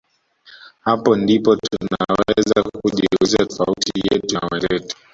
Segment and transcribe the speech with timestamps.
[0.85, 4.97] Hapo ndipo tunaweza kujiuliza tofauti yetu na wenzetu